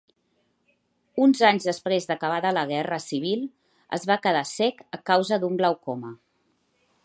[1.25, 3.45] Uns anys després d'acabada la guerra civil
[3.99, 6.15] es va quedar cec a causa d'un glaucoma.